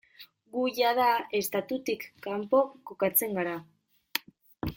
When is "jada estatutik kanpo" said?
0.77-2.65